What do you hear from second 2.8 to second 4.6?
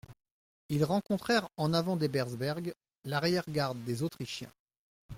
l'arrière-garde des Autrichiens.